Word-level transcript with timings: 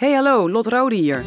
Hey 0.00 0.12
hallo, 0.12 0.50
Lot 0.50 0.66
Rode 0.66 0.94
hier. 0.94 1.24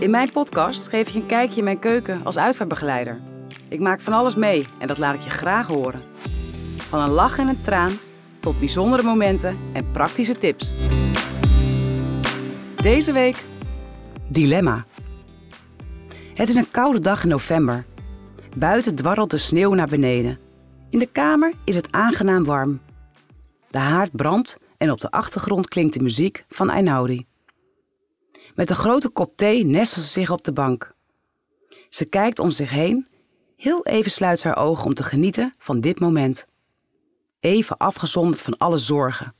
In 0.00 0.10
mijn 0.10 0.32
podcast 0.32 0.88
geef 0.88 1.06
ik 1.06 1.12
je 1.12 1.20
een 1.20 1.26
kijkje 1.26 1.58
in 1.58 1.64
mijn 1.64 1.78
keuken 1.78 2.24
als 2.24 2.38
uitvaartbegeleider. 2.38 3.20
Ik 3.68 3.80
maak 3.80 4.00
van 4.00 4.12
alles 4.12 4.34
mee 4.34 4.66
en 4.78 4.86
dat 4.86 4.98
laat 4.98 5.14
ik 5.14 5.20
je 5.20 5.30
graag 5.30 5.66
horen. 5.66 6.02
Van 6.76 7.00
een 7.00 7.10
lach 7.10 7.38
en 7.38 7.48
een 7.48 7.60
traan 7.60 7.92
tot 8.40 8.58
bijzondere 8.58 9.02
momenten 9.02 9.58
en 9.72 9.90
praktische 9.90 10.34
tips. 10.34 10.74
Deze 12.76 13.12
week 13.12 13.44
Dilemma. 14.28 14.84
Het 16.34 16.48
is 16.48 16.54
een 16.54 16.70
koude 16.70 17.00
dag 17.00 17.22
in 17.22 17.28
november. 17.28 17.84
Buiten 18.56 18.94
dwarrelt 18.94 19.30
de 19.30 19.38
sneeuw 19.38 19.74
naar 19.74 19.88
beneden. 19.88 20.38
In 20.90 20.98
de 20.98 21.08
kamer 21.12 21.52
is 21.64 21.74
het 21.74 21.92
aangenaam 21.92 22.44
warm. 22.44 22.80
De 23.70 23.78
haard 23.78 24.12
brandt 24.12 24.58
en 24.78 24.90
op 24.90 25.00
de 25.00 25.10
achtergrond 25.10 25.68
klinkt 25.68 25.94
de 25.94 26.02
muziek 26.02 26.44
van 26.48 26.70
Einaudi. 26.70 27.26
Met 28.54 28.70
een 28.70 28.76
grote 28.76 29.08
kop 29.08 29.36
thee 29.36 29.64
nestelt 29.64 30.04
ze 30.04 30.10
zich 30.10 30.30
op 30.30 30.44
de 30.44 30.52
bank. 30.52 30.94
Ze 31.88 32.04
kijkt 32.04 32.38
om 32.38 32.50
zich 32.50 32.70
heen. 32.70 33.06
Heel 33.56 33.86
even 33.86 34.10
sluit 34.10 34.38
ze 34.38 34.48
haar 34.48 34.56
ogen 34.56 34.86
om 34.86 34.94
te 34.94 35.02
genieten 35.02 35.54
van 35.58 35.80
dit 35.80 36.00
moment. 36.00 36.46
Even 37.40 37.76
afgezonderd 37.76 38.42
van 38.42 38.56
alle 38.58 38.78
zorgen. 38.78 39.34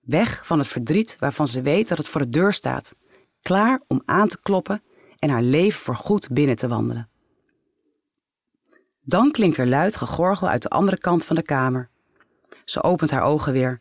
Weg 0.00 0.46
van 0.46 0.58
het 0.58 0.68
verdriet 0.68 1.16
waarvan 1.20 1.48
ze 1.48 1.62
weet 1.62 1.88
dat 1.88 1.98
het 1.98 2.08
voor 2.08 2.20
de 2.20 2.28
deur 2.28 2.52
staat. 2.52 2.94
Klaar 3.42 3.80
om 3.86 4.02
aan 4.04 4.28
te 4.28 4.40
kloppen 4.40 4.82
en 5.18 5.30
haar 5.30 5.42
leven 5.42 5.80
voorgoed 5.80 6.28
binnen 6.30 6.56
te 6.56 6.68
wandelen. 6.68 7.08
Dan 9.00 9.30
klinkt 9.30 9.56
er 9.56 9.66
luid 9.66 9.96
gegorgel 9.96 10.48
uit 10.48 10.62
de 10.62 10.68
andere 10.68 10.98
kant 10.98 11.24
van 11.24 11.36
de 11.36 11.42
kamer. 11.42 11.90
Ze 12.64 12.82
opent 12.82 13.10
haar 13.10 13.22
ogen 13.22 13.52
weer. 13.52 13.80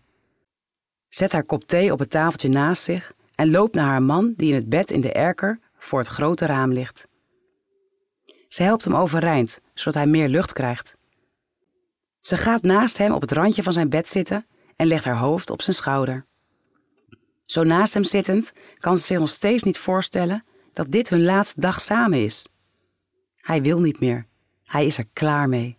Zet 1.13 1.31
haar 1.31 1.44
kop 1.44 1.63
thee 1.63 1.91
op 1.91 1.99
het 1.99 2.09
tafeltje 2.09 2.49
naast 2.49 2.84
zich 2.84 3.13
en 3.35 3.52
loopt 3.52 3.76
naar 3.76 3.85
haar 3.85 4.03
man 4.03 4.34
die 4.38 4.49
in 4.49 4.55
het 4.55 4.70
bed 4.70 4.91
in 4.91 5.02
de 5.02 5.12
erker 5.12 5.59
voor 5.77 5.99
het 5.99 6.08
grote 6.08 6.45
raam 6.45 6.72
ligt. 6.72 7.08
Ze 8.47 8.64
helpt 8.64 8.83
hem 8.83 8.95
overeind, 8.95 9.61
zodat 9.73 9.94
hij 9.94 10.05
meer 10.05 10.28
lucht 10.28 10.53
krijgt. 10.53 10.97
Ze 12.22 12.38
gaat 12.38 12.61
naast 12.61 12.97
hem 12.97 13.11
op 13.11 13.22
het 13.22 13.31
randje 13.31 13.64
van 13.64 13.73
zijn 13.73 13.89
bed 13.89 14.09
zitten 14.09 14.45
en 14.75 14.88
legt 14.88 15.05
haar 15.05 15.17
hoofd 15.17 15.50
op 15.50 15.61
zijn 15.61 15.75
schouder. 15.75 16.25
Zo 17.45 17.64
naast 17.64 17.94
hem 17.94 18.03
zittend 18.03 18.52
kan 18.77 18.98
ze 18.98 19.05
zich 19.05 19.20
nog 19.20 19.30
steeds 19.30 19.64
niet 19.64 19.77
voorstellen 19.77 20.44
dat 20.73 20.92
dit 20.92 21.09
hun 21.09 21.23
laatste 21.23 21.59
dag 21.59 21.81
samen 21.81 22.23
is. 22.23 22.48
Hij 23.36 23.61
wil 23.61 23.80
niet 23.80 24.00
meer. 24.00 24.27
Hij 24.66 24.86
is 24.86 24.98
er 24.98 25.08
klaar 25.14 25.50
mee. 25.50 25.77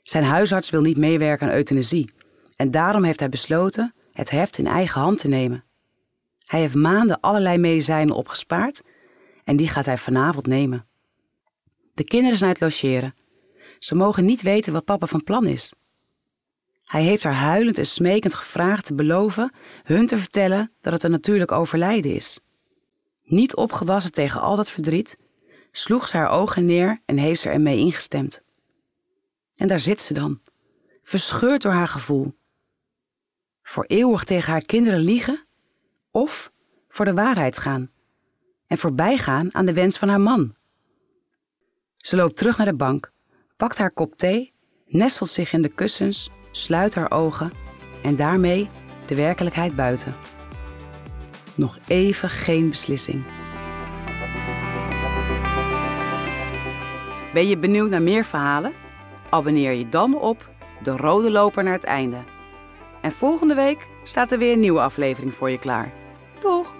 Zijn 0.00 0.24
huisarts 0.24 0.70
wil 0.70 0.82
niet 0.82 0.96
meewerken 0.96 1.48
aan 1.48 1.54
euthanasie 1.54 2.10
en 2.56 2.70
daarom 2.70 3.04
heeft 3.04 3.20
hij 3.20 3.28
besloten 3.28 3.92
het 4.18 4.30
heft 4.30 4.58
in 4.58 4.66
eigen 4.66 5.00
hand 5.00 5.18
te 5.18 5.28
nemen. 5.28 5.64
Hij 6.46 6.60
heeft 6.60 6.74
maanden 6.74 7.20
allerlei 7.20 7.58
medicijnen 7.58 8.14
opgespaard 8.14 8.82
en 9.44 9.56
die 9.56 9.68
gaat 9.68 9.86
hij 9.86 9.98
vanavond 9.98 10.46
nemen. 10.46 10.86
De 11.94 12.04
kinderen 12.04 12.38
zijn 12.38 12.50
uit 12.50 12.60
logeren. 12.60 13.14
Ze 13.78 13.94
mogen 13.94 14.24
niet 14.24 14.42
weten 14.42 14.72
wat 14.72 14.84
papa 14.84 15.06
van 15.06 15.24
plan 15.24 15.46
is. 15.46 15.72
Hij 16.84 17.02
heeft 17.02 17.22
haar 17.22 17.34
huilend 17.34 17.78
en 17.78 17.86
smekend 17.86 18.34
gevraagd 18.34 18.84
te 18.84 18.94
beloven 18.94 19.52
hun 19.82 20.06
te 20.06 20.18
vertellen 20.18 20.72
dat 20.80 20.92
het 20.92 21.02
een 21.02 21.10
natuurlijk 21.10 21.52
overlijden 21.52 22.14
is. 22.14 22.40
Niet 23.22 23.56
opgewassen 23.56 24.12
tegen 24.12 24.40
al 24.40 24.56
dat 24.56 24.70
verdriet, 24.70 25.18
sloeg 25.72 26.08
ze 26.08 26.16
haar 26.16 26.30
ogen 26.30 26.66
neer 26.66 27.02
en 27.04 27.18
heeft 27.18 27.40
ze 27.40 27.48
ermee 27.48 27.78
ingestemd. 27.78 28.42
En 29.56 29.68
daar 29.68 29.78
zit 29.78 30.02
ze 30.02 30.14
dan, 30.14 30.40
verscheurd 31.02 31.62
door 31.62 31.72
haar 31.72 31.88
gevoel. 31.88 32.37
Voor 33.68 33.84
eeuwig 33.84 34.24
tegen 34.24 34.52
haar 34.52 34.64
kinderen 34.64 35.00
liegen 35.00 35.46
of 36.10 36.52
voor 36.88 37.04
de 37.04 37.14
waarheid 37.14 37.58
gaan 37.58 37.90
en 38.66 38.78
voorbijgaan 38.78 39.54
aan 39.54 39.66
de 39.66 39.72
wens 39.72 39.98
van 39.98 40.08
haar 40.08 40.20
man. 40.20 40.54
Ze 41.96 42.16
loopt 42.16 42.36
terug 42.36 42.56
naar 42.56 42.66
de 42.66 42.74
bank, 42.74 43.12
pakt 43.56 43.78
haar 43.78 43.90
kop 43.90 44.16
thee, 44.16 44.52
nestelt 44.86 45.30
zich 45.30 45.52
in 45.52 45.62
de 45.62 45.68
kussens, 45.68 46.30
sluit 46.50 46.94
haar 46.94 47.10
ogen 47.10 47.50
en 48.02 48.16
daarmee 48.16 48.68
de 49.06 49.14
werkelijkheid 49.14 49.76
buiten. 49.76 50.14
Nog 51.54 51.78
even 51.86 52.30
geen 52.30 52.68
beslissing. 52.68 53.24
Ben 57.32 57.48
je 57.48 57.58
benieuwd 57.58 57.90
naar 57.90 58.02
meer 58.02 58.24
verhalen? 58.24 58.72
Abonneer 59.30 59.72
je 59.72 59.88
dan 59.88 60.14
op 60.14 60.50
De 60.82 60.96
Rode 60.96 61.30
Loper 61.30 61.64
naar 61.64 61.72
het 61.72 61.84
einde. 61.84 62.36
En 63.08 63.14
volgende 63.14 63.54
week 63.54 63.86
staat 64.02 64.32
er 64.32 64.38
weer 64.38 64.52
een 64.52 64.60
nieuwe 64.60 64.80
aflevering 64.80 65.34
voor 65.34 65.50
je 65.50 65.58
klaar. 65.58 65.92
Doeg! 66.40 66.74